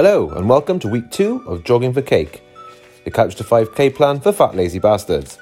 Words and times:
Hello, 0.00 0.30
and 0.30 0.48
welcome 0.48 0.78
to 0.78 0.86
week 0.86 1.10
two 1.10 1.42
of 1.48 1.64
Jogging 1.64 1.92
for 1.92 2.02
Cake, 2.02 2.40
the 3.02 3.10
Couch 3.10 3.34
to 3.34 3.42
5k 3.42 3.96
plan 3.96 4.20
for 4.20 4.30
fat 4.30 4.54
lazy 4.54 4.78
bastards. 4.78 5.38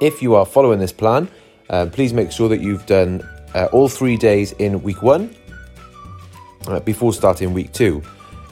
If 0.00 0.20
you 0.20 0.34
are 0.34 0.44
following 0.44 0.80
this 0.80 0.90
plan, 0.90 1.28
uh, 1.68 1.86
please 1.92 2.12
make 2.12 2.32
sure 2.32 2.48
that 2.48 2.60
you've 2.60 2.84
done 2.86 3.22
uh, 3.54 3.68
all 3.70 3.88
three 3.88 4.16
days 4.16 4.50
in 4.58 4.82
week 4.82 5.00
one 5.02 5.32
uh, 6.66 6.80
before 6.80 7.12
starting 7.12 7.54
week 7.54 7.72
two. 7.72 8.02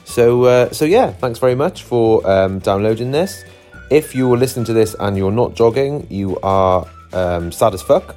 So, 0.05 0.45
uh, 0.45 0.71
so 0.71 0.85
yeah, 0.85 1.11
thanks 1.11 1.39
very 1.39 1.55
much 1.55 1.83
for 1.83 2.25
um, 2.25 2.59
downloading 2.59 3.11
this. 3.11 3.43
If 3.91 4.15
you 4.15 4.33
are 4.33 4.37
listening 4.37 4.63
to 4.67 4.73
this 4.73 4.95
and 5.01 5.17
you're 5.17 5.29
not 5.29 5.55
jogging, 5.55 6.07
you 6.09 6.39
are 6.41 6.87
um, 7.11 7.51
sad 7.51 7.73
as 7.73 7.81
fuck, 7.81 8.15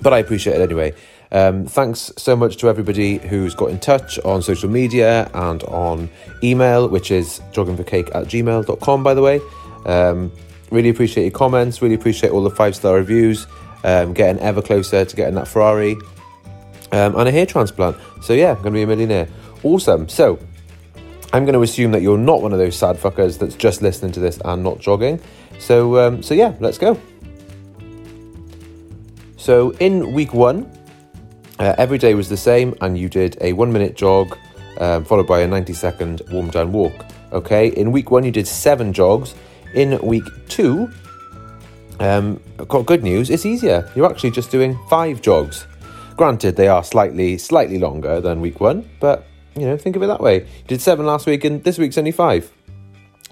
but 0.00 0.12
I 0.12 0.18
appreciate 0.18 0.60
it 0.60 0.62
anyway. 0.62 0.94
Um, 1.30 1.66
thanks 1.66 2.10
so 2.16 2.34
much 2.34 2.56
to 2.58 2.68
everybody 2.68 3.18
who's 3.18 3.54
got 3.54 3.70
in 3.70 3.78
touch 3.78 4.18
on 4.20 4.40
social 4.42 4.70
media 4.70 5.30
and 5.34 5.62
on 5.64 6.08
email, 6.42 6.88
which 6.88 7.10
is 7.10 7.40
joggingforcake 7.52 8.14
at 8.14 8.26
gmail.com, 8.26 9.02
by 9.02 9.14
the 9.14 9.22
way. 9.22 9.40
Um, 9.84 10.32
really 10.70 10.88
appreciate 10.88 11.24
your 11.24 11.32
comments, 11.32 11.82
really 11.82 11.94
appreciate 11.94 12.30
all 12.30 12.42
the 12.42 12.50
five 12.50 12.74
star 12.74 12.94
reviews, 12.94 13.46
um, 13.84 14.14
getting 14.14 14.40
ever 14.40 14.62
closer 14.62 15.04
to 15.04 15.16
getting 15.16 15.34
that 15.34 15.48
Ferrari 15.48 15.96
um, 16.92 17.16
and 17.16 17.28
a 17.28 17.32
hair 17.32 17.46
transplant. 17.46 17.96
So, 18.22 18.32
yeah, 18.32 18.50
I'm 18.50 18.62
going 18.62 18.72
to 18.72 18.78
be 18.78 18.82
a 18.82 18.86
millionaire. 18.86 19.28
Awesome. 19.62 20.08
So, 20.08 20.38
I'm 21.32 21.44
going 21.44 21.54
to 21.54 21.62
assume 21.62 21.90
that 21.92 22.00
you're 22.00 22.16
not 22.16 22.40
one 22.40 22.52
of 22.52 22.58
those 22.58 22.76
sad 22.76 22.96
fuckers 22.96 23.38
that's 23.38 23.54
just 23.54 23.82
listening 23.82 24.12
to 24.12 24.20
this 24.20 24.40
and 24.44 24.62
not 24.62 24.78
jogging. 24.78 25.20
So, 25.58 25.98
um, 25.98 26.22
so 26.22 26.32
yeah, 26.34 26.54
let's 26.60 26.78
go. 26.78 26.98
So, 29.36 29.70
in 29.72 30.12
week 30.14 30.32
one, 30.32 30.70
uh, 31.58 31.74
every 31.78 31.98
day 31.98 32.14
was 32.14 32.28
the 32.28 32.36
same, 32.36 32.74
and 32.80 32.98
you 32.98 33.08
did 33.08 33.36
a 33.40 33.52
one 33.52 33.72
minute 33.72 33.96
jog 33.96 34.36
um, 34.78 35.04
followed 35.04 35.26
by 35.26 35.40
a 35.40 35.46
90 35.46 35.72
second 35.72 36.22
warm 36.30 36.50
down 36.50 36.72
walk. 36.72 37.04
Okay, 37.32 37.68
in 37.68 37.92
week 37.92 38.10
one, 38.10 38.24
you 38.24 38.30
did 38.30 38.46
seven 38.46 38.92
jogs. 38.92 39.34
In 39.74 39.98
week 40.00 40.24
two, 40.48 40.90
um, 42.00 42.40
got 42.68 42.86
good 42.86 43.02
news, 43.02 43.28
it's 43.28 43.44
easier. 43.44 43.90
You're 43.94 44.10
actually 44.10 44.30
just 44.30 44.50
doing 44.50 44.78
five 44.88 45.20
jogs. 45.20 45.66
Granted, 46.16 46.56
they 46.56 46.68
are 46.68 46.82
slightly 46.82 47.38
slightly 47.38 47.78
longer 47.78 48.20
than 48.20 48.40
week 48.40 48.60
one, 48.60 48.88
but 48.98 49.26
you 49.56 49.66
know, 49.66 49.76
think 49.76 49.96
of 49.96 50.02
it 50.02 50.06
that 50.06 50.20
way. 50.20 50.40
You 50.40 50.64
did 50.68 50.80
seven 50.80 51.06
last 51.06 51.26
week, 51.26 51.44
and 51.44 51.62
this 51.64 51.78
week's 51.78 51.98
only 51.98 52.12
five. 52.12 52.50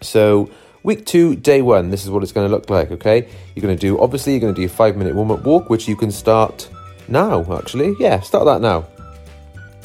So, 0.03 0.51
week 0.83 1.07
two, 1.07 1.37
day 1.37 1.63
one, 1.63 1.91
this 1.91 2.05
is 2.05 2.11
what 2.11 2.23
it's 2.23 2.33
going 2.33 2.49
to 2.49 2.55
look 2.55 2.69
like, 2.69 2.91
okay? 2.91 3.29
You're 3.55 3.63
going 3.63 3.77
to 3.77 3.81
do, 3.81 3.99
obviously, 4.01 4.33
you're 4.33 4.41
going 4.41 4.55
to 4.55 4.61
do 4.61 4.67
a 4.67 4.69
five 4.69 4.97
minute 4.97 5.15
warm 5.15 5.31
up 5.31 5.45
walk, 5.45 5.71
which 5.71 5.89
you 5.89 5.97
can 5.97 6.11
start 6.11 6.69
now, 7.09 7.45
actually. 7.57 7.95
Yeah, 7.99 8.21
start 8.21 8.45
that 8.47 8.61
now. 8.61 8.87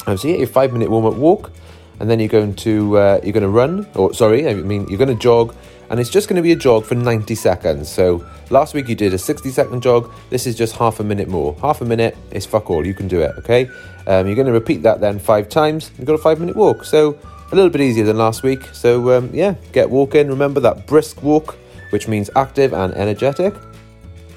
Um, 0.06 0.16
so 0.16 0.28
you 0.28 0.34
get 0.34 0.40
your 0.40 0.48
five 0.48 0.72
minute 0.72 0.90
warm 0.90 1.06
up 1.06 1.14
walk, 1.14 1.52
and 2.00 2.10
then 2.10 2.18
you're 2.18 2.28
going 2.28 2.54
to 2.56 2.98
uh, 2.98 3.20
you're 3.22 3.32
going 3.32 3.42
to 3.42 3.48
run, 3.48 3.86
or 3.94 4.12
sorry, 4.14 4.48
I 4.48 4.54
mean 4.54 4.86
you're 4.88 4.98
going 4.98 5.14
to 5.16 5.22
jog, 5.22 5.54
and 5.90 6.00
it's 6.00 6.10
just 6.10 6.28
going 6.28 6.36
to 6.36 6.42
be 6.42 6.52
a 6.52 6.56
jog 6.56 6.84
for 6.84 6.94
90 6.94 7.34
seconds. 7.34 7.88
So 7.88 8.26
last 8.50 8.74
week 8.74 8.88
you 8.88 8.94
did 8.94 9.14
a 9.14 9.18
60 9.18 9.50
second 9.50 9.82
jog. 9.82 10.10
This 10.30 10.46
is 10.46 10.56
just 10.56 10.76
half 10.76 11.00
a 11.00 11.04
minute 11.04 11.28
more. 11.28 11.54
Half 11.60 11.80
a 11.80 11.84
minute 11.84 12.16
is 12.30 12.46
fuck 12.46 12.70
all. 12.70 12.86
You 12.86 12.94
can 12.94 13.08
do 13.08 13.20
it. 13.20 13.32
Okay. 13.38 13.68
Um, 14.06 14.26
you're 14.26 14.34
going 14.34 14.46
to 14.46 14.52
repeat 14.52 14.82
that 14.82 15.00
then 15.00 15.18
five 15.18 15.48
times. 15.48 15.90
You've 15.96 16.06
got 16.06 16.14
a 16.14 16.18
five 16.18 16.40
minute 16.40 16.56
walk. 16.56 16.84
So 16.84 17.18
a 17.52 17.54
little 17.54 17.70
bit 17.70 17.82
easier 17.82 18.04
than 18.04 18.16
last 18.16 18.42
week. 18.42 18.64
So 18.72 19.16
um, 19.16 19.30
yeah, 19.32 19.54
get 19.72 19.88
walking. 19.88 20.28
Remember 20.28 20.60
that 20.60 20.86
brisk 20.86 21.22
walk, 21.22 21.56
which 21.90 22.08
means 22.08 22.30
active 22.34 22.72
and 22.72 22.92
energetic. 22.94 23.54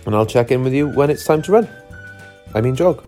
And 0.06 0.14
I'll 0.14 0.26
check 0.26 0.52
in 0.52 0.64
with 0.64 0.74
you 0.74 0.90
when 0.90 1.10
it's 1.10 1.26
time 1.26 1.42
to 1.44 1.52
run. 1.54 1.70
I 2.56 2.62
mean 2.62 2.74
jog. 2.74 3.04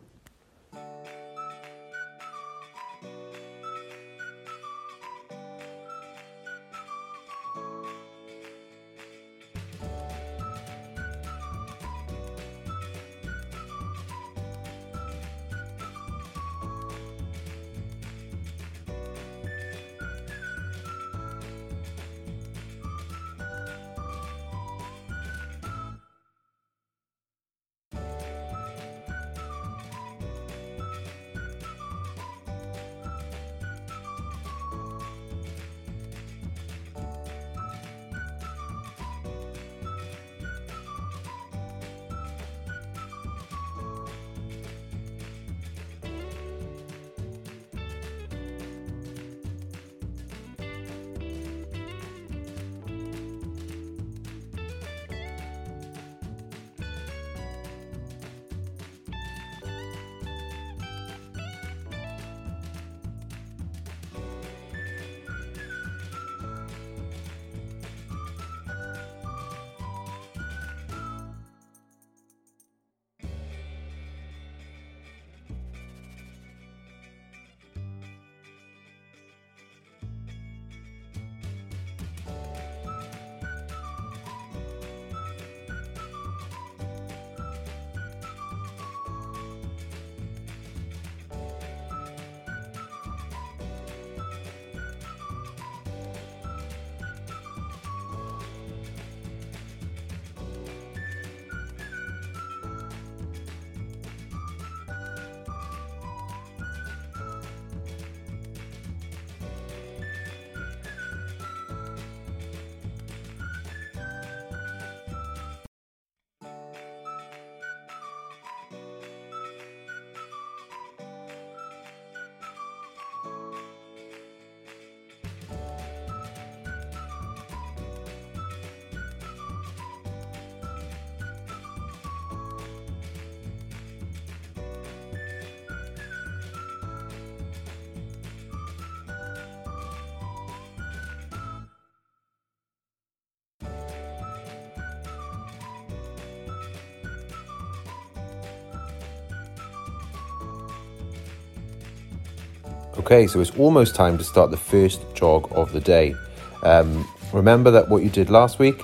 Okay, 153.00 153.28
so 153.28 153.40
it's 153.40 153.52
almost 153.58 153.96
time 153.96 154.18
to 154.18 154.24
start 154.24 154.52
the 154.52 154.58
first 154.58 155.02
jog 155.14 155.48
of 155.52 155.72
the 155.72 155.80
day. 155.80 156.16
Um, 156.64 157.08
remember 157.32 157.72
that 157.72 157.88
what 157.88 158.04
you 158.04 158.10
did 158.10 158.30
last 158.30 158.60
week. 158.60 158.82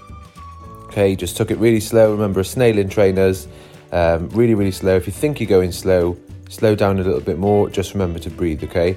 Okay, 0.86 1.15
just 1.15 1.36
took 1.36 1.50
it 1.50 1.57
really 1.57 1.80
slow. 1.80 2.12
Remember, 2.12 2.39
a 2.39 2.45
snail 2.45 2.77
in 2.77 2.88
trainers, 2.88 3.48
um, 3.92 4.30
really, 4.30 4.54
really 4.54 4.71
slow. 4.71 4.95
If 4.95 5.07
you 5.07 5.13
think 5.13 5.39
you're 5.39 5.50
going 5.50 5.71
slow, 5.71 6.15
slow 6.50 6.75
down 6.75 7.00
a 7.00 7.04
little 7.04 7.19
bit 7.19 7.39
more. 7.39 7.69
Just 7.69 7.94
remember 7.94 8.19
to 8.19 8.30
breathe. 8.30 8.63
Okay, 8.63 8.95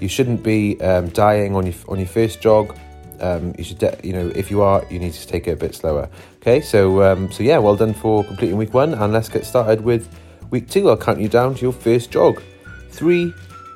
you 0.00 0.08
shouldn't 0.08 0.42
be 0.42 0.80
um, 0.80 1.08
dying 1.10 1.54
on 1.54 1.64
your 1.64 1.74
on 1.88 1.98
your 1.98 2.08
first 2.08 2.40
jog. 2.40 2.76
Um, 3.20 3.54
you 3.56 3.64
should, 3.64 3.78
de- 3.78 3.98
you 4.02 4.12
know, 4.12 4.30
if 4.34 4.50
you 4.50 4.60
are, 4.60 4.84
you 4.90 4.98
need 4.98 5.12
to 5.14 5.26
take 5.26 5.46
it 5.46 5.52
a 5.52 5.56
bit 5.56 5.74
slower. 5.74 6.10
Okay, 6.42 6.60
so 6.60 7.02
um, 7.02 7.30
so 7.30 7.44
yeah, 7.44 7.58
well 7.58 7.76
done 7.76 7.94
for 7.94 8.24
completing 8.24 8.56
week 8.56 8.74
one, 8.74 8.94
and 8.94 9.12
let's 9.12 9.28
get 9.28 9.46
started 9.46 9.80
with 9.80 10.08
week 10.50 10.68
two. 10.68 10.90
I'll 10.90 10.96
count 10.96 11.20
you 11.20 11.28
down 11.28 11.54
to 11.54 11.62
your 11.62 11.72
first 11.72 12.10
jog. 12.10 12.42
Three, 12.90 13.32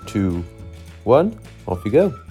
two, 0.07 0.45
one, 1.11 1.37
off 1.67 1.85
you 1.85 1.91
go. 1.91 2.30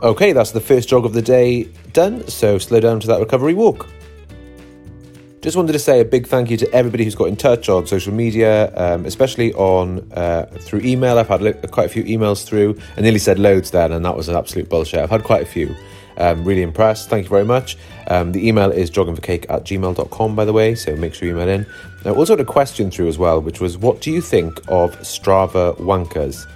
Okay, 0.00 0.32
that's 0.32 0.52
the 0.52 0.60
first 0.60 0.88
jog 0.88 1.04
of 1.04 1.12
the 1.12 1.22
day 1.22 1.64
done, 1.92 2.24
so 2.28 2.56
slow 2.58 2.78
down 2.78 3.00
to 3.00 3.08
that 3.08 3.18
recovery 3.18 3.52
walk. 3.52 3.88
Just 5.40 5.56
wanted 5.56 5.72
to 5.72 5.80
say 5.80 5.98
a 5.98 6.04
big 6.04 6.28
thank 6.28 6.50
you 6.50 6.56
to 6.56 6.72
everybody 6.72 7.02
who's 7.02 7.16
got 7.16 7.24
in 7.24 7.34
touch 7.34 7.68
on 7.68 7.84
social 7.84 8.14
media, 8.14 8.72
um, 8.76 9.04
especially 9.06 9.52
on 9.54 10.08
uh, 10.12 10.46
through 10.60 10.82
email. 10.82 11.18
I've 11.18 11.26
had 11.26 11.40
quite 11.72 11.86
a 11.86 11.88
few 11.88 12.04
emails 12.04 12.44
through. 12.44 12.78
I 12.96 13.00
nearly 13.00 13.18
said 13.18 13.40
loads 13.40 13.72
then, 13.72 13.90
and 13.90 14.04
that 14.04 14.16
was 14.16 14.28
an 14.28 14.36
absolute 14.36 14.68
bullshit. 14.68 15.00
I've 15.00 15.10
had 15.10 15.24
quite 15.24 15.42
a 15.42 15.46
few. 15.46 15.74
Um, 16.16 16.44
really 16.44 16.62
impressed. 16.62 17.08
Thank 17.08 17.24
you 17.24 17.30
very 17.30 17.44
much. 17.44 17.76
Um, 18.06 18.30
the 18.30 18.46
email 18.46 18.70
is 18.70 18.92
joggingforcake 18.92 19.46
at 19.48 19.64
gmail.com, 19.64 20.36
by 20.36 20.44
the 20.44 20.52
way, 20.52 20.76
so 20.76 20.94
make 20.94 21.14
sure 21.14 21.26
you 21.26 21.34
email 21.34 21.48
in. 21.48 21.66
I 22.04 22.10
also 22.10 22.34
had 22.34 22.40
a 22.40 22.48
question 22.48 22.92
through 22.92 23.08
as 23.08 23.18
well, 23.18 23.40
which 23.40 23.60
was 23.60 23.76
what 23.76 24.00
do 24.00 24.12
you 24.12 24.20
think 24.20 24.58
of 24.68 24.96
Strava 25.00 25.76
wankers? 25.78 26.46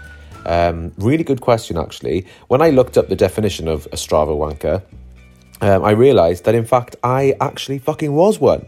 Um, 0.47 0.93
really 0.99 1.25
good 1.25 1.41
question, 1.41 1.77
actually. 1.77 2.27
When 2.49 2.62
I 2.62 2.71
looked 2.71 2.99
up 2.99 3.09
the 3.09 3.17
definition 3.17 3.69
of 3.69 3.87
a 3.87 3.97
Strava 3.97 4.37
wanker, 4.37 4.83
um, 5.62 5.85
I 5.85 5.93
realised 5.93 6.44
that 6.44 6.56
in 6.56 6.65
fact 6.65 6.97
I 7.05 7.35
actually 7.41 7.79
fucking 7.79 8.12
was 8.12 8.41
one. 8.41 8.67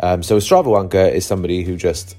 Um, 0.00 0.22
so 0.22 0.36
a 0.36 0.40
Strava 0.40 0.66
wanker 0.66 1.10
is 1.10 1.24
somebody 1.24 1.62
who 1.62 1.76
just 1.76 2.16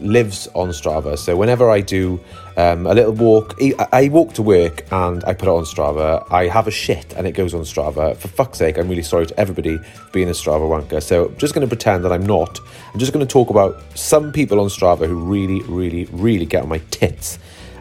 lives 0.00 0.46
on 0.54 0.68
Strava. 0.68 1.18
So 1.18 1.36
whenever 1.36 1.70
I 1.70 1.80
do 1.80 2.20
um, 2.56 2.86
a 2.86 2.94
little 2.94 3.12
walk, 3.12 3.58
I 3.92 4.08
walk 4.08 4.34
to 4.34 4.42
work 4.42 4.84
and 4.92 5.24
I 5.24 5.34
put 5.34 5.48
it 5.48 5.52
on 5.52 5.64
Strava. 5.64 6.30
I 6.30 6.48
have 6.48 6.66
a 6.66 6.70
shit 6.70 7.14
and 7.16 7.26
it 7.26 7.32
goes 7.32 7.54
on 7.54 7.62
Strava. 7.62 8.16
For 8.16 8.28
fuck's 8.28 8.58
sake, 8.58 8.78
I'm 8.78 8.88
really 8.88 9.02
sorry 9.02 9.26
to 9.26 9.40
everybody 9.40 9.78
being 10.12 10.28
a 10.28 10.32
Strava 10.32 10.68
wanker. 10.68 11.02
So 11.02 11.26
I'm 11.26 11.36
just 11.38 11.54
going 11.54 11.66
to 11.66 11.68
pretend 11.68 12.04
that 12.04 12.12
I'm 12.12 12.26
not. 12.26 12.60
I'm 12.92 13.00
just 13.00 13.12
going 13.12 13.26
to 13.26 13.30
talk 13.30 13.50
about 13.50 13.82
some 13.94 14.32
people 14.32 14.60
on 14.60 14.68
Strava 14.68 15.06
who 15.06 15.16
really, 15.16 15.62
really, 15.62 16.04
really 16.12 16.46
get 16.46 16.62
on 16.62 16.68
my 16.68 16.78
tits. 16.90 17.38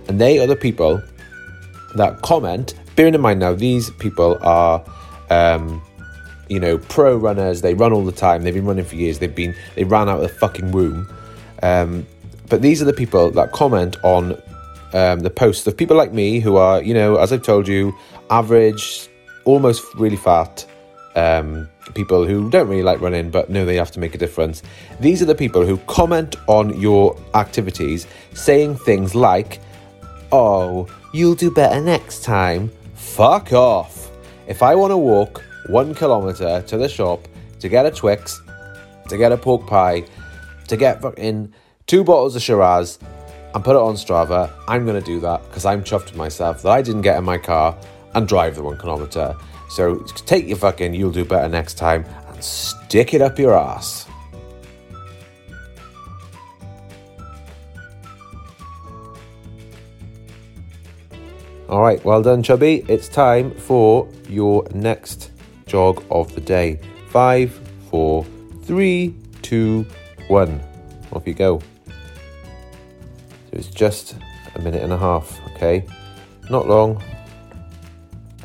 And 0.10 0.20
they 0.20 0.40
are 0.40 0.48
the 0.48 0.58
people 0.58 1.02
that 1.96 2.22
comment. 2.22 2.74
Bearing 2.98 3.16
in 3.16 3.22
mind 3.22 3.40
now, 3.40 3.54
these 3.54 3.90
people 3.92 4.38
are. 4.42 4.84
Um, 5.30 5.82
you 6.50 6.60
know, 6.60 6.80
pro 6.80 7.16
runners. 7.16 7.62
They 7.62 7.76
run 7.76 7.94
all 7.94 8.04
the 8.04 8.12
time. 8.12 8.42
They've 8.42 8.54
been 8.54 8.66
running 8.66 8.84
for 8.84 8.96
years. 8.96 9.20
They've 9.20 9.34
been 9.34 9.56
they 9.76 9.84
ran 9.84 10.10
out 10.10 10.16
of 10.16 10.24
the 10.24 10.30
fucking 10.30 10.72
womb. 10.72 11.08
Um, 11.62 12.06
but 12.50 12.62
these 12.62 12.82
are 12.82 12.86
the 12.86 12.94
people 12.94 13.30
that 13.32 13.52
comment 13.52 13.98
on 14.04 14.34
um, 14.94 15.20
the 15.20 15.30
posts 15.30 15.68
of 15.68 15.78
people 15.78 15.96
like 15.96 16.12
me 16.12 16.40
who 16.40 16.56
are, 16.56 16.82
you 16.82 16.94
know, 16.94 17.18
as 17.18 17.32
I've 17.32 17.44
told 17.44 17.68
you, 17.68 17.94
average, 18.30 19.08
almost 19.46 19.84
really 19.96 20.16
fat. 20.16 20.66
Um, 21.16 21.70
people 21.96 22.26
who 22.26 22.50
don't 22.50 22.68
really 22.68 22.84
like 22.84 23.02
running 23.02 23.32
but 23.32 23.50
know 23.50 23.66
they 23.66 23.76
have 23.76 23.92
to 23.92 24.00
make 24.00 24.16
a 24.16 24.18
difference. 24.18 24.62
These 25.00 25.22
are 25.22 25.26
the 25.26 25.36
people 25.36 25.66
who 25.66 25.78
comment 25.80 26.36
on 26.48 26.80
your 26.80 27.18
activities 27.34 28.08
saying 28.34 28.78
things 28.78 29.16
like, 29.16 29.60
Oh, 30.31 30.88
you'll 31.12 31.36
do 31.36 31.50
better 31.50 31.81
next 31.81 32.24
time. 32.24 32.72
Fuck 32.94 33.52
off. 33.52 34.12
If 34.48 34.62
I 34.62 34.76
want 34.76 34.92
to 34.92 34.98
walk 34.98 35.44
one 35.68 35.96
kilometre 35.96 36.64
to 36.68 36.78
the 36.78 36.88
shop 36.88 37.28
to 37.60 37.68
get 37.68 37.86
a 37.86 37.92
Twix, 37.92 38.42
to 39.08 39.18
get 39.18 39.31
a 39.31 39.38
pork 39.38 39.66
pie, 39.66 40.06
to 40.68 40.78
get 40.78 41.02
fucking 41.02 41.52
two 41.88 42.04
bottles 42.04 42.36
of 42.36 42.44
Shiraz 42.44 43.00
and 43.56 43.64
put 43.64 43.76
it 43.76 43.80
on 43.80 43.96
Strava, 43.96 44.52
I'm 44.68 44.86
going 44.86 45.02
to 45.02 45.06
do 45.06 45.20
that 45.22 45.44
because 45.48 45.66
I'm 45.66 45.84
chuffed 45.84 46.06
with 46.06 46.16
myself 46.16 46.62
that 46.62 46.70
I 46.70 46.84
didn't 46.84 47.02
get 47.02 47.18
in 47.18 47.24
my 47.24 47.40
car 47.40 47.76
and 48.14 48.28
drive 48.28 48.56
the 48.56 48.62
one 48.62 48.78
kilometre. 48.78 49.36
So 49.70 49.96
take 50.26 50.48
your 50.48 50.58
fucking 50.58 50.94
you'll 50.94 51.12
do 51.12 51.26
better 51.26 51.50
next 51.50 51.76
time 51.80 52.06
and 52.28 52.44
stick 52.44 53.16
it 53.16 53.22
up 53.22 53.40
your 53.40 53.58
ass. 53.58 54.08
All 61.69 61.83
right, 61.83 62.04
well 62.04 62.24
done, 62.24 62.42
Chubby. 62.42 62.83
It's 62.88 63.07
time 63.07 63.51
for 63.51 64.10
your 64.27 64.68
next 64.73 65.30
jog 65.68 66.04
of 66.09 66.33
the 66.33 66.42
day. 66.42 66.80
Five, 67.09 67.52
four, 67.92 68.26
three, 68.64 69.14
two, 69.44 69.85
one. 70.30 70.59
Off 71.14 71.28
you 71.28 71.35
go. 71.35 71.59
So 71.85 71.94
it's 73.52 73.68
just 73.68 74.16
a 74.56 74.59
minute 74.64 74.81
and 74.81 74.92
a 74.92 74.97
half, 74.97 75.40
okay? 75.52 75.85
Not 76.49 76.68
long. 76.68 77.04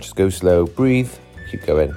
Just 0.00 0.16
go 0.16 0.28
slow, 0.28 0.66
breathe, 0.66 1.10
keep 1.50 1.64
going. 1.64 1.94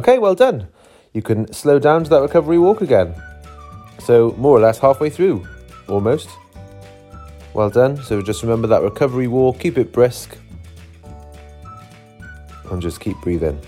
Okay, 0.00 0.16
well 0.16 0.34
done. 0.34 0.66
You 1.12 1.20
can 1.20 1.52
slow 1.52 1.78
down 1.78 2.04
to 2.04 2.08
that 2.08 2.22
recovery 2.22 2.56
walk 2.56 2.80
again. 2.80 3.14
So, 3.98 4.34
more 4.38 4.56
or 4.56 4.60
less 4.60 4.78
halfway 4.78 5.10
through, 5.10 5.46
almost. 5.90 6.30
Well 7.52 7.68
done. 7.68 8.02
So, 8.02 8.22
just 8.22 8.42
remember 8.42 8.66
that 8.68 8.80
recovery 8.80 9.26
walk, 9.26 9.58
keep 9.58 9.76
it 9.76 9.92
brisk, 9.92 10.38
and 12.70 12.80
just 12.80 12.98
keep 13.00 13.20
breathing. 13.20 13.60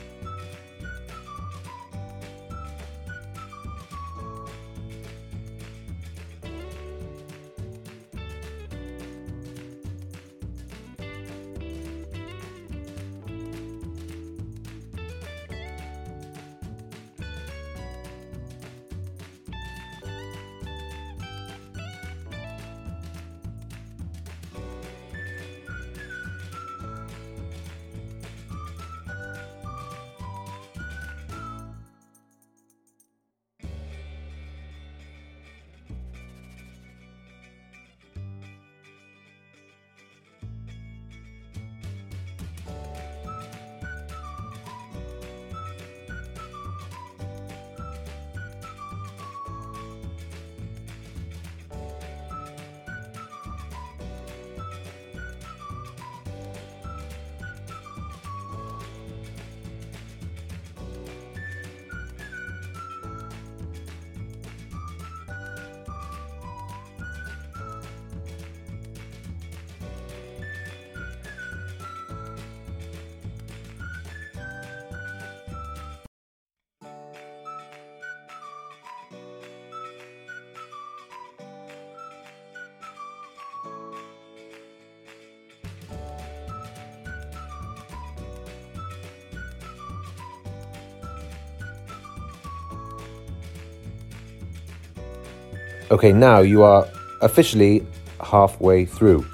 Okay, 95.92 96.11
now 96.11 96.40
you 96.40 96.62
are 96.62 96.88
officially 97.20 97.87
halfway 98.18 98.87
through. 98.87 99.26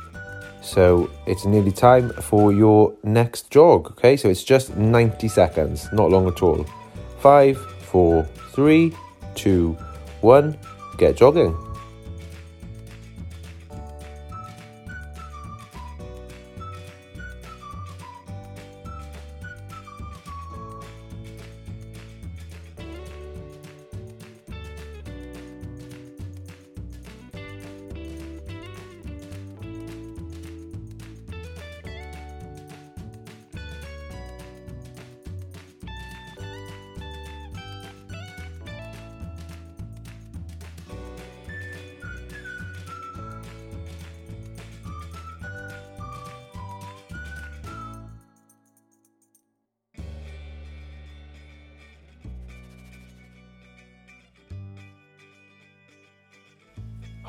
So 0.60 1.08
it's 1.24 1.44
nearly 1.44 1.70
time 1.70 2.10
for 2.10 2.52
your 2.52 2.92
next 3.04 3.48
jog. 3.52 3.92
Okay, 3.92 4.16
so 4.16 4.28
it's 4.28 4.42
just 4.42 4.76
90 4.76 5.28
seconds, 5.28 5.88
not 5.92 6.10
long 6.10 6.26
at 6.26 6.42
all. 6.42 6.66
Five, 7.20 7.56
four, 7.58 8.24
three, 8.50 8.92
two, 9.36 9.74
one, 10.20 10.58
get 10.98 11.16
jogging. 11.16 11.56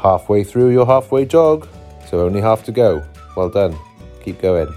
Halfway 0.01 0.43
through 0.45 0.69
your 0.69 0.85
halfway 0.85 1.25
jog, 1.25 1.67
so 2.09 2.21
only 2.21 2.39
half 2.41 2.63
to 2.63 2.71
go. 2.71 3.03
Well 3.35 3.49
done. 3.49 3.75
Keep 4.23 4.41
going. 4.41 4.73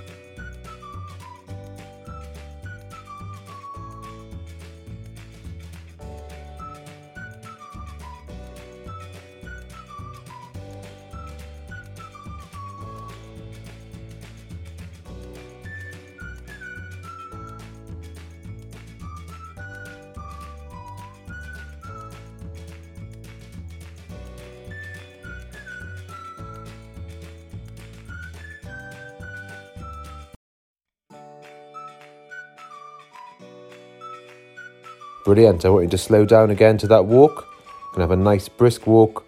Brilliant. 35.33 35.65
I 35.65 35.71
want 35.71 35.85
you 35.85 35.89
to 35.89 35.97
slow 35.97 36.27
down 36.27 36.51
again 36.51 36.77
to 36.77 36.87
that 36.89 37.07
walk. 37.07 37.49
Gonna 37.93 38.03
have 38.03 38.11
a 38.11 38.17
nice 38.17 38.51
brisk 38.51 38.87
walk 38.87 39.25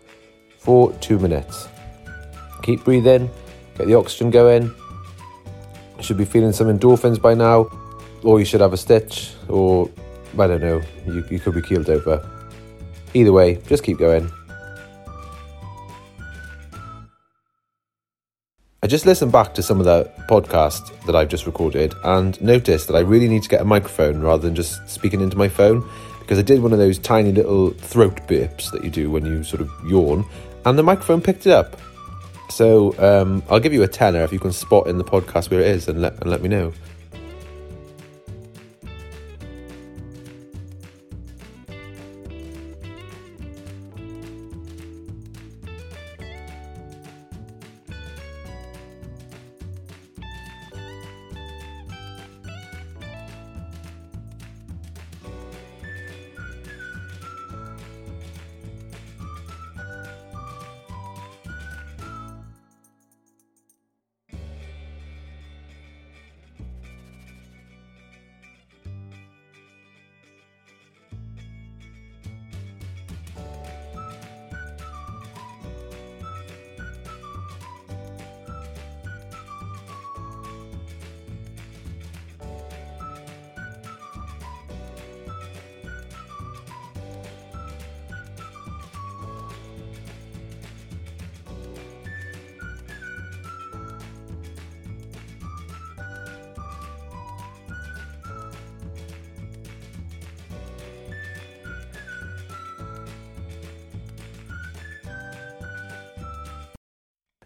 for 0.58 0.92
two 1.00 1.18
minutes. 1.18 1.66
Keep 2.62 2.84
breathing, 2.84 3.30
get 3.78 3.86
the 3.86 3.94
oxygen 3.94 4.30
going. 4.30 4.64
You 5.96 6.02
should 6.02 6.18
be 6.18 6.26
feeling 6.26 6.52
some 6.52 6.66
endorphins 6.66 7.18
by 7.18 7.32
now, 7.32 7.70
or 8.22 8.38
you 8.38 8.44
should 8.44 8.60
have 8.60 8.74
a 8.74 8.76
stitch, 8.76 9.32
or 9.48 9.90
I 10.38 10.46
don't 10.46 10.60
know, 10.60 10.82
you, 11.06 11.24
you 11.30 11.38
could 11.38 11.54
be 11.54 11.62
keeled 11.62 11.88
over. 11.88 12.20
Either 13.14 13.32
way, 13.32 13.54
just 13.66 13.82
keep 13.82 13.96
going. 13.96 14.30
I 18.84 18.86
just 18.86 19.06
listened 19.06 19.32
back 19.32 19.54
to 19.54 19.62
some 19.62 19.80
of 19.80 19.86
the 19.86 20.10
podcast 20.28 20.92
that 21.06 21.16
I've 21.16 21.30
just 21.30 21.46
recorded 21.46 21.94
and 22.04 22.38
noticed 22.42 22.86
that 22.88 22.94
I 22.94 23.00
really 23.00 23.28
need 23.28 23.42
to 23.42 23.48
get 23.48 23.62
a 23.62 23.64
microphone 23.64 24.20
rather 24.20 24.42
than 24.42 24.54
just 24.54 24.86
speaking 24.90 25.22
into 25.22 25.38
my 25.38 25.48
phone 25.48 25.88
because 26.18 26.38
I 26.38 26.42
did 26.42 26.62
one 26.62 26.70
of 26.70 26.78
those 26.78 26.98
tiny 26.98 27.32
little 27.32 27.70
throat 27.70 28.16
burps 28.28 28.70
that 28.72 28.84
you 28.84 28.90
do 28.90 29.10
when 29.10 29.24
you 29.24 29.42
sort 29.42 29.62
of 29.62 29.70
yawn 29.86 30.26
and 30.66 30.78
the 30.78 30.82
microphone 30.82 31.22
picked 31.22 31.46
it 31.46 31.52
up. 31.52 31.80
So 32.50 32.94
um, 32.98 33.42
I'll 33.48 33.58
give 33.58 33.72
you 33.72 33.84
a 33.84 33.88
tenner 33.88 34.22
if 34.22 34.34
you 34.34 34.38
can 34.38 34.52
spot 34.52 34.86
in 34.86 34.98
the 34.98 35.04
podcast 35.04 35.50
where 35.50 35.60
it 35.60 35.68
is 35.68 35.88
and 35.88 36.02
let, 36.02 36.20
and 36.20 36.26
let 36.30 36.42
me 36.42 36.50
know. 36.50 36.74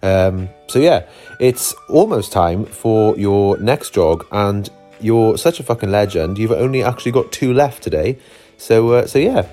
Um, 0.02 0.48
so 0.68 0.78
yeah, 0.78 1.06
it's 1.40 1.74
almost 1.88 2.32
time 2.32 2.64
for 2.64 3.16
your 3.16 3.58
next 3.58 3.94
jog, 3.94 4.26
and 4.32 4.68
you're 5.00 5.38
such 5.38 5.60
a 5.60 5.62
fucking 5.62 5.90
legend. 5.90 6.38
You've 6.38 6.52
only 6.52 6.82
actually 6.82 7.12
got 7.12 7.32
two 7.32 7.52
left 7.52 7.82
today, 7.82 8.18
so 8.56 8.92
uh, 8.92 9.06
so 9.06 9.18
yeah, 9.18 9.46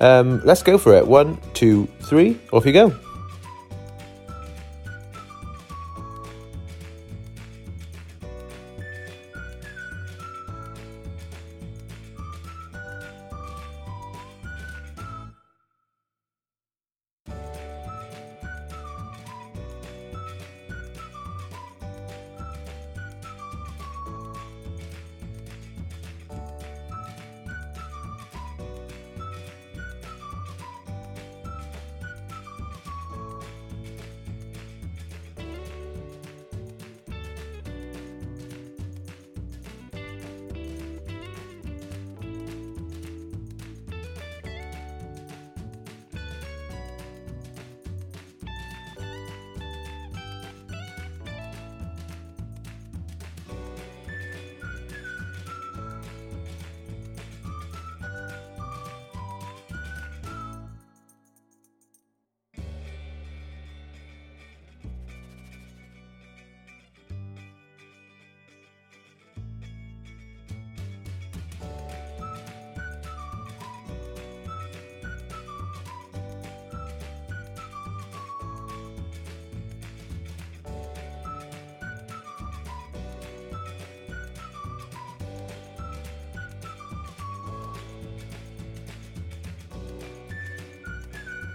um, 0.00 0.40
let's 0.44 0.62
go 0.62 0.78
for 0.78 0.94
it. 0.94 1.06
One, 1.06 1.38
two, 1.54 1.86
three, 2.00 2.38
off 2.52 2.64
you 2.66 2.72
go. 2.72 2.94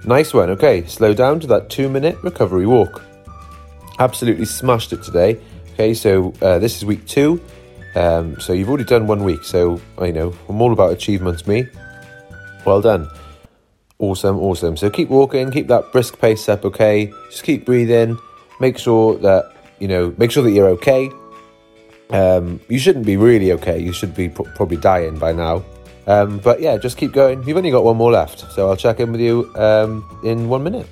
Nice 0.08 0.36
one. 0.36 0.52
Okay, 0.52 0.86
slow 0.86 1.16
down 1.16 1.40
to 1.40 1.48
that 1.48 1.70
two 1.70 1.90
minute 1.90 2.18
recovery 2.22 2.68
walk. 2.68 3.04
Absolutely 3.98 4.46
smashed 4.46 4.94
it 4.94 5.02
today. 5.02 5.40
Okay, 5.74 5.96
so 5.96 6.32
uh, 6.42 6.60
this 6.60 6.78
is 6.78 6.86
week 6.86 7.08
two. 7.08 7.42
Um, 7.96 8.40
so 8.40 8.54
you've 8.54 8.70
already 8.70 8.84
done 8.84 9.08
one 9.08 9.24
week. 9.24 9.44
So 9.44 9.82
I 9.98 10.12
know 10.12 10.34
I'm 10.48 10.62
all 10.62 10.74
about 10.74 10.92
achievements, 10.92 11.48
me. 11.48 11.66
Well 12.66 12.82
done. 12.82 13.10
Awesome, 13.98 14.38
awesome. 14.40 14.78
So 14.78 14.90
keep 14.90 15.10
walking, 15.10 15.50
keep 15.50 15.68
that 15.70 15.92
brisk 15.92 16.20
pace 16.20 16.50
up, 16.50 16.66
okay? 16.66 17.12
Just 17.32 17.44
keep 17.44 17.66
breathing. 17.66 18.20
Make 18.60 18.78
sure 18.78 19.18
that, 19.20 19.54
you 19.80 19.88
know, 19.88 20.14
make 20.18 20.32
sure 20.32 20.44
that 20.44 20.52
you're 20.52 20.70
okay. 20.70 21.10
Um, 22.12 22.60
you 22.70 22.78
shouldn't 22.78 23.06
be 23.06 23.18
really 23.18 23.54
okay. 23.54 23.80
You 23.80 23.92
should 23.94 24.14
be 24.14 24.30
probably 24.30 24.78
dying 24.78 25.18
by 25.18 25.32
now. 25.32 25.64
Um, 26.08 26.40
but 26.40 26.62
yeah, 26.62 26.78
just 26.78 26.98
keep 26.98 27.12
going. 27.12 27.44
You've 27.48 27.58
only 27.58 27.72
got 27.72 27.84
one 27.84 27.98
more 27.98 28.12
left. 28.12 28.52
So 28.52 28.70
I'll 28.70 28.76
check 28.76 29.00
in 29.00 29.12
with 29.12 29.22
you 29.22 29.52
um, 29.56 30.04
in 30.24 30.48
one 30.48 30.64
minute. 30.64 30.88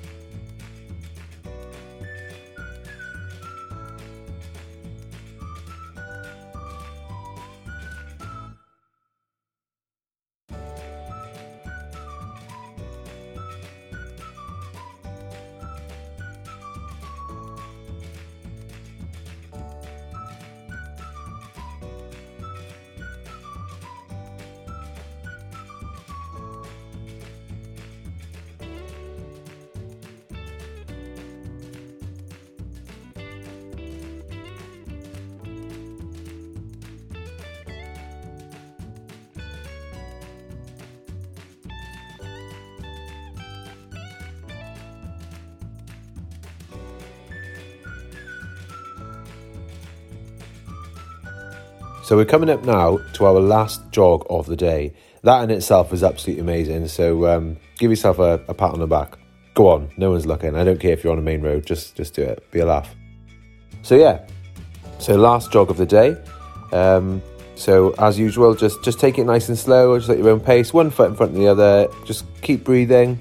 So 52.04 52.16
we're 52.16 52.26
coming 52.26 52.50
up 52.50 52.62
now 52.64 52.98
to 53.14 53.24
our 53.24 53.40
last 53.40 53.80
jog 53.90 54.26
of 54.28 54.44
the 54.44 54.56
day. 54.56 54.92
That 55.22 55.42
in 55.42 55.50
itself 55.50 55.90
is 55.90 56.04
absolutely 56.04 56.42
amazing. 56.42 56.86
So 56.88 57.26
um, 57.26 57.56
give 57.78 57.90
yourself 57.90 58.18
a, 58.18 58.44
a, 58.46 58.52
pat 58.52 58.74
on 58.74 58.80
the 58.80 58.86
back. 58.86 59.16
Go 59.54 59.70
on, 59.70 59.90
no 59.96 60.10
one's 60.10 60.26
looking. 60.26 60.54
I 60.54 60.64
don't 60.64 60.78
care 60.78 60.92
if 60.92 61.02
you're 61.02 61.14
on 61.14 61.18
a 61.18 61.22
main 61.22 61.40
road. 61.40 61.64
Just 61.64 61.96
just 61.96 62.12
do 62.12 62.20
it. 62.20 62.44
Be 62.50 62.60
a 62.60 62.66
laugh. 62.66 62.94
So 63.80 63.94
yeah. 63.94 64.26
So 64.98 65.16
last 65.16 65.50
jog 65.50 65.70
of 65.70 65.78
the 65.78 65.86
day. 65.86 66.14
Um, 66.72 67.22
so 67.54 67.92
as 67.92 68.18
usual, 68.18 68.54
just 68.54 68.84
just 68.84 69.00
take 69.00 69.18
it 69.18 69.24
nice 69.24 69.48
and 69.48 69.56
slow. 69.56 69.96
Just 69.96 70.10
at 70.10 70.18
your 70.18 70.28
own 70.28 70.40
pace. 70.40 70.74
One 70.74 70.90
foot 70.90 71.08
in 71.08 71.16
front 71.16 71.32
of 71.32 71.38
the 71.38 71.48
other. 71.48 71.88
Just 72.04 72.26
keep 72.42 72.64
breathing. 72.64 73.18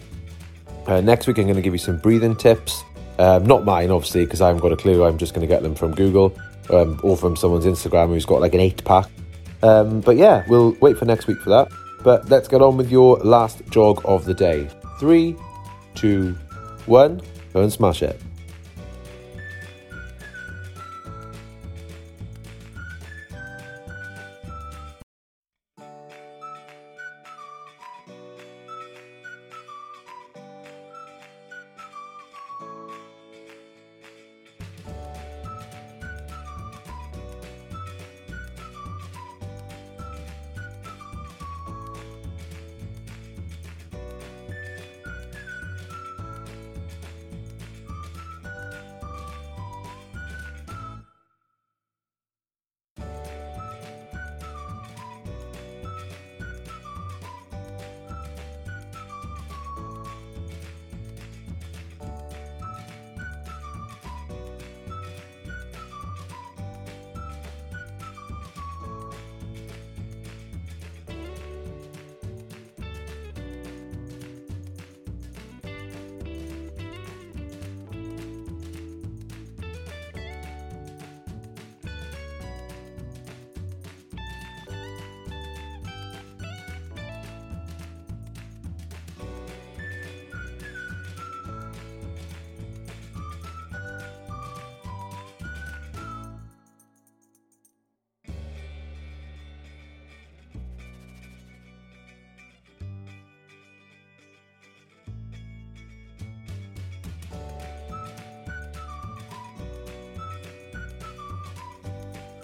Uh, 0.87 0.99
next 0.99 1.25
week 1.25 1.37
I'm 1.37 1.45
going 1.45 1.55
to 1.55 1.61
give 1.61 1.73
you 1.73 1.79
some 1.79 1.99
breathing 1.99 2.35
tips. 2.35 2.83
Um, 3.17 3.45
not 3.45 3.63
mine, 3.63 3.91
obviously, 3.91 4.25
because 4.25 4.41
I 4.41 4.47
haven't 4.47 4.61
got 4.61 4.73
a 4.73 4.75
clue. 4.75 5.05
I'm 5.05 5.17
just 5.17 5.33
going 5.33 5.47
to 5.47 5.53
get 5.53 5.63
them 5.63 5.73
from 5.73 5.95
Google 5.95 6.37
um, 6.69 6.99
or 7.03 7.17
from 7.17 7.35
someone's 7.35 7.65
Instagram 7.65 8.09
who's 8.09 8.25
got 8.25 8.41
like 8.41 8.53
an 8.53 8.59
eight 8.59 8.83
pack. 8.83 9.07
Um, 9.61 10.01
but 10.01 10.17
yeah, 10.17 10.43
we'll 10.47 10.75
wait 10.81 10.97
for 10.97 11.05
next 11.05 11.27
week 11.27 11.39
for 11.39 11.49
that. 11.49 11.69
But 12.03 12.29
let's 12.29 12.47
get 12.47 12.61
on 12.61 12.77
with 12.77 12.91
your 12.91 13.17
last 13.17 13.61
jog 13.69 14.01
of 14.05 14.25
the 14.25 14.33
day. 14.33 14.69
Three, 14.99 15.35
two, 15.95 16.33
one, 16.85 17.21
go 17.53 17.61
and 17.61 17.71
smash 17.71 18.03
it. 18.03 18.19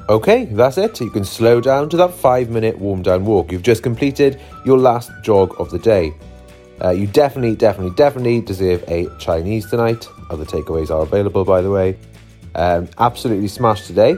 Okay, 0.10 0.46
that's 0.46 0.80
it. 0.80 1.00
You 1.00 1.12
can 1.12 1.24
slow 1.24 1.62
down 1.62 1.88
to 1.90 1.98
that 1.98 2.12
five 2.12 2.50
minute 2.50 2.80
warm 2.80 3.04
down 3.04 3.26
walk. 3.26 3.52
You've 3.52 3.62
just 3.62 3.84
completed 3.84 4.42
your 4.66 4.80
last 4.80 5.12
jog 5.22 5.54
of 5.62 5.70
the 5.70 5.78
day. 5.78 6.16
Uh, 6.84 6.90
you 6.90 7.06
definitely, 7.06 7.56
definitely, 7.56 7.96
definitely 7.96 8.42
deserve 8.42 8.84
a 8.88 9.06
Chinese 9.20 9.70
tonight. 9.70 10.08
Other 10.32 10.46
takeaways 10.46 10.90
are 10.90 11.04
available, 11.04 11.46
by 11.46 11.62
the 11.62 11.70
way. 11.70 11.96
Um, 12.56 12.90
absolutely 12.98 13.48
smashed 13.48 13.86
today. 13.86 14.18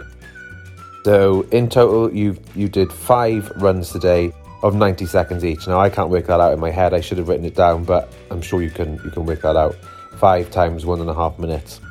So 1.04 1.42
in 1.52 1.68
total, 1.68 2.14
you 2.16 2.38
you 2.56 2.70
did 2.70 2.90
five 2.90 3.52
runs 3.58 3.92
today 3.92 4.32
of 4.64 4.74
90 4.76 5.06
seconds 5.08 5.44
each. 5.44 5.68
Now 5.68 5.82
I 5.82 5.90
can't 5.90 6.10
work 6.10 6.28
that 6.28 6.40
out 6.40 6.54
in 6.54 6.60
my 6.62 6.72
head. 6.72 6.94
I 6.94 7.02
should 7.02 7.18
have 7.18 7.28
written 7.28 7.46
it 7.46 7.56
down, 7.56 7.84
but 7.84 8.14
I'm 8.30 8.42
sure 8.42 8.62
you 8.62 8.70
can 8.70 8.94
you 9.04 9.12
can 9.12 9.26
work 9.26 9.42
that 9.42 9.58
out. 9.58 9.76
Five 10.16 10.52
times 10.52 10.86
one 10.86 11.02
and 11.02 11.10
a 11.10 11.14
half 11.14 11.38
minutes. 11.38 11.82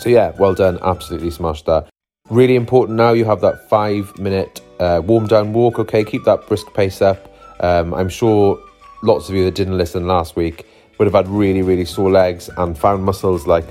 So 0.00 0.10
yeah, 0.10 0.32
well 0.38 0.52
done. 0.52 0.78
Absolutely 0.82 1.30
smashed 1.30 1.64
that. 1.64 1.91
Really 2.30 2.54
important 2.54 2.96
now, 2.96 3.12
you 3.12 3.24
have 3.24 3.40
that 3.40 3.68
five 3.68 4.16
minute 4.18 4.60
uh, 4.78 5.02
warm 5.04 5.26
down 5.26 5.52
walk, 5.52 5.78
okay? 5.80 6.04
Keep 6.04 6.24
that 6.24 6.46
brisk 6.46 6.72
pace 6.72 7.02
up. 7.02 7.28
Um, 7.60 7.92
I'm 7.92 8.08
sure 8.08 8.58
lots 9.02 9.28
of 9.28 9.34
you 9.34 9.44
that 9.44 9.54
didn't 9.54 9.76
listen 9.76 10.06
last 10.06 10.36
week 10.36 10.66
would 10.98 11.04
have 11.04 11.14
had 11.14 11.28
really, 11.28 11.62
really 11.62 11.84
sore 11.84 12.10
legs 12.10 12.48
and 12.56 12.78
found 12.78 13.04
muscles 13.04 13.46
like 13.46 13.66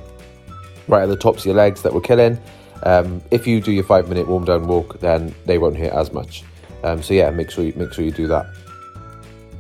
right 0.88 1.02
at 1.02 1.10
the 1.10 1.16
tops 1.16 1.40
of 1.40 1.46
your 1.48 1.56
legs 1.56 1.82
that 1.82 1.94
were 1.94 2.02
killing. 2.02 2.38
Um, 2.84 3.22
if 3.32 3.48
you 3.48 3.62
do 3.62 3.72
your 3.72 3.84
five 3.86 4.10
minute 4.10 4.28
warm 4.28 4.44
down 4.44 4.68
walk, 4.68 5.00
then 5.00 5.34
they 5.46 5.58
won't 5.58 5.78
hurt 5.78 5.94
as 5.94 6.12
much. 6.12 6.44
Um, 6.84 7.02
so 7.02 7.14
yeah, 7.14 7.30
make 7.30 7.50
sure 7.50 7.64
you 7.64 7.74
make 7.76 7.94
sure 7.94 8.04
you 8.04 8.12
do 8.12 8.28
that. 8.28 8.46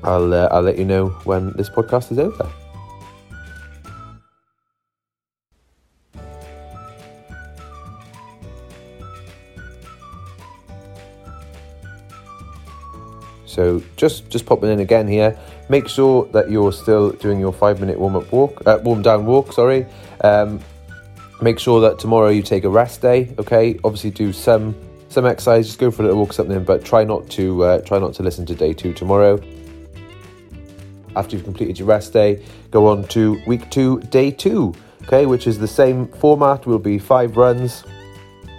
I'll 0.03 0.33
uh, 0.33 0.49
I'll 0.51 0.63
let 0.63 0.77
you 0.77 0.85
know 0.85 1.09
when 1.23 1.53
this 1.53 1.69
podcast 1.69 2.11
is 2.11 2.19
over. 2.19 2.51
So 13.51 13.83
just 13.97 14.29
just 14.29 14.45
popping 14.45 14.69
in 14.71 14.79
again 14.79 15.07
here. 15.07 15.37
Make 15.69 15.87
sure 15.87 16.25
that 16.33 16.49
you're 16.49 16.71
still 16.71 17.11
doing 17.11 17.39
your 17.39 17.53
five 17.53 17.79
minute 17.79 17.99
warm 17.99 18.15
up 18.15 18.31
walk, 18.31 18.65
uh, 18.65 18.79
warm 18.83 19.01
down 19.01 19.25
walk. 19.25 19.53
Sorry. 19.53 19.85
Um, 20.23 20.59
make 21.41 21.59
sure 21.59 21.81
that 21.81 21.99
tomorrow 21.99 22.29
you 22.29 22.41
take 22.41 22.63
a 22.63 22.69
rest 22.69 23.01
day. 23.01 23.33
Okay. 23.37 23.79
Obviously, 23.83 24.11
do 24.11 24.31
some 24.33 24.75
some 25.09 25.25
exercise. 25.25 25.67
Just 25.67 25.79
go 25.79 25.91
for 25.91 26.03
a 26.03 26.05
little 26.05 26.19
walk, 26.19 26.33
something, 26.33 26.63
but 26.63 26.85
try 26.85 27.03
not 27.03 27.29
to 27.31 27.63
uh, 27.63 27.81
try 27.81 27.99
not 27.99 28.13
to 28.15 28.23
listen 28.23 28.45
to 28.45 28.55
day 28.55 28.73
two 28.73 28.93
tomorrow. 28.93 29.39
after 31.15 31.35
you've 31.35 31.45
completed 31.45 31.77
your 31.77 31.87
rest 31.87 32.13
day, 32.13 32.43
go 32.69 32.87
on 32.87 33.03
to 33.09 33.41
week 33.45 33.69
two, 33.69 33.99
day 34.03 34.31
two, 34.31 34.73
okay, 35.03 35.25
which 35.25 35.47
is 35.47 35.59
the 35.59 35.67
same 35.67 36.07
format, 36.07 36.65
will 36.65 36.79
be 36.79 36.97
five 36.97 37.37
runs. 37.37 37.83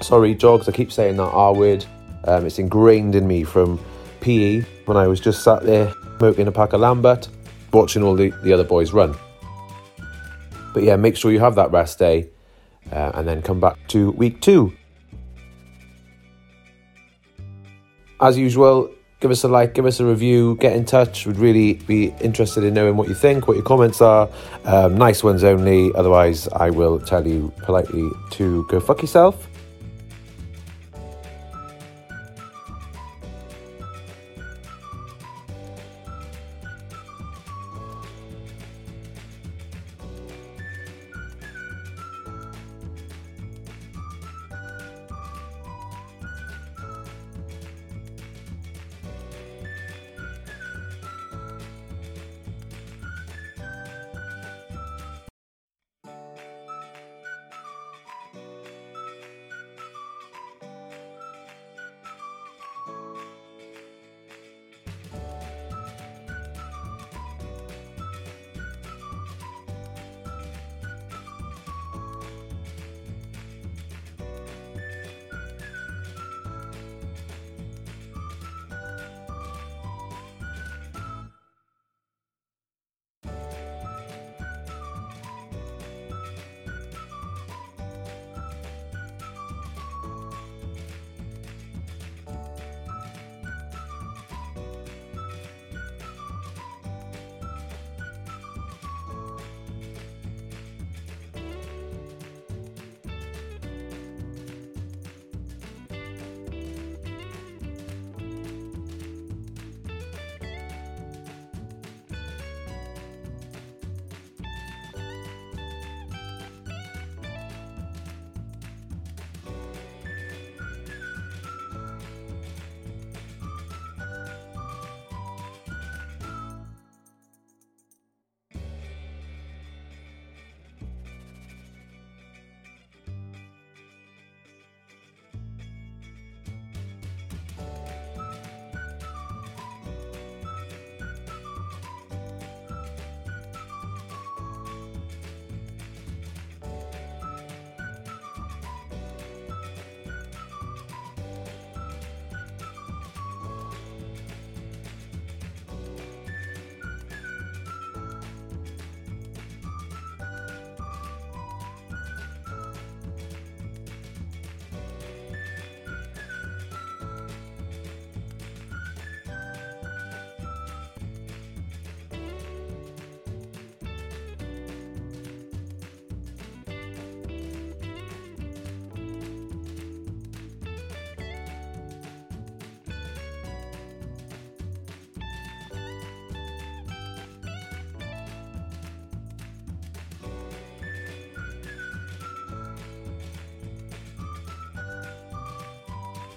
Sorry, 0.01 0.35
jogs, 0.35 0.69
I 0.69 0.73
keep 0.73 0.93
saying 0.93 1.17
that 1.17 1.25
R 1.25 1.55
word. 1.55 1.85
Um, 2.25 2.47
it's 2.47 2.59
ingrained 2.59 3.15
in 3.15 3.27
me 3.27 3.45
from 3.45 3.81
PE 4.23 4.61
when 4.87 4.97
I 4.97 5.07
was 5.07 5.21
just 5.21 5.43
sat 5.43 5.65
there 5.65 5.93
smoking 6.19 6.47
a 6.47 6.53
pack 6.53 6.73
of 6.73 6.81
Lambert, 6.81 7.29
watching 7.73 8.03
all 8.03 8.15
the, 8.15 8.31
the 8.43 8.53
other 8.53 8.65
boys 8.65 8.93
run. 8.93 9.15
But 10.73 10.85
yeah, 10.85 10.97
make 10.97 11.17
sure 11.17 11.33
you 11.33 11.41
have 11.41 11.57
that 11.57 11.73
rest 11.73 11.99
day 11.99 12.31
uh, 12.91 13.13
and 13.15 13.27
then 13.27 13.43
come 13.43 13.61
back 13.61 13.77
to 13.89 14.13
week 14.13 14.41
two. 14.41 14.73
As 18.21 18.39
usual, 18.39 18.89
give 19.19 19.31
us 19.31 19.43
a 19.43 19.49
like, 19.49 19.75
give 19.75 19.85
us 19.85 19.99
a 19.99 20.05
review, 20.05 20.57
get 20.61 20.77
in 20.77 20.85
touch. 20.85 21.27
Would 21.27 21.39
really 21.39 21.75
be 21.75 22.15
interested 22.21 22.63
in 22.63 22.73
knowing 22.73 22.97
what 22.97 23.09
you 23.09 23.15
think, 23.15 23.49
what 23.49 23.55
your 23.57 23.65
comments 23.65 24.01
are. 24.01 24.29
Um, 24.65 24.97
nice 24.97 25.25
ones 25.25 25.43
only. 25.43 25.93
Otherwise, 25.95 26.49
I 26.49 26.71
will 26.71 27.01
tell 27.01 27.27
you 27.27 27.53
politely 27.65 28.09
to 28.33 28.65
go 28.69 28.79
fuck 28.79 29.03
yourself. 29.03 29.49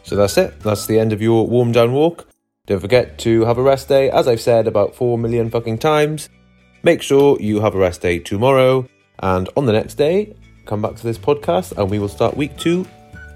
So 0.06 0.16
that's 0.16 0.38
it. 0.38 0.60
That's 0.62 0.86
the 0.86 1.00
end 1.00 1.12
of 1.14 1.22
your 1.22 1.48
warm 1.48 1.72
down 1.72 1.92
walk. 1.92 2.28
Don't 2.68 2.80
forget 2.80 3.18
to 3.20 3.44
have 3.46 3.58
a 3.58 3.62
rest 3.62 3.90
day, 3.90 4.10
as 4.10 4.28
I've 4.28 4.42
said 4.42 4.68
about 4.68 4.96
4 4.96 5.18
million 5.18 5.50
fucking 5.50 5.80
times. 5.80 6.30
Make 6.84 7.02
sure 7.02 7.40
you 7.42 7.60
have 7.62 7.76
a 7.76 7.80
rest 7.80 8.02
day 8.02 8.20
tomorrow, 8.20 8.88
and 9.20 9.50
on 9.58 9.66
the 9.66 9.74
next 9.74 9.96
day, 9.96 10.36
come 10.66 10.82
back 10.82 10.96
to 10.96 11.04
this 11.04 11.18
podcast 11.18 11.78
and 11.78 11.90
we 11.90 12.00
will 12.00 12.08
start 12.08 12.38
week 12.38 12.56
two, 12.58 12.86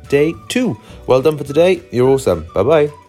day 0.08 0.34
two. 0.48 0.80
Well 1.08 1.22
done 1.22 1.38
for 1.38 1.44
today. 1.44 1.82
You're 1.92 2.10
awesome. 2.10 2.48
Bye 2.54 2.64
bye. 2.64 3.09